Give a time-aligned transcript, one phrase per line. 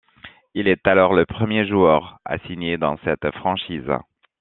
[0.55, 3.91] Il est alors le premier joueur à signer dans cette franchise.